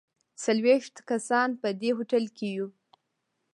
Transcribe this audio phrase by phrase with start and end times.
[0.43, 2.67] څلوېښت کسان په دې هوټل کې یو.